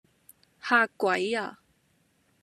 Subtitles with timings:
[0.59, 1.59] 嚇鬼呀?